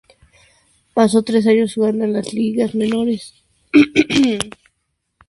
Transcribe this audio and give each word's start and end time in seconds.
Pasó 0.95 1.21
tres 1.21 1.45
años 1.45 1.75
jugando 1.75 2.05
en 2.05 2.13
las 2.13 2.33
ligas 2.33 2.73
menores. 2.73 3.35